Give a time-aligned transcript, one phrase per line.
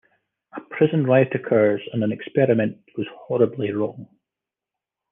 [0.55, 4.07] A prison riot occurs and an experiment goes horribly wrong.